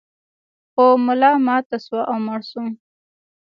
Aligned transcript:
خر 0.71 0.91
ملا 1.05 1.31
ماته 1.45 1.77
شوه 1.85 2.01
او 2.11 2.17
مړ 2.25 2.39
شو. 2.49 2.63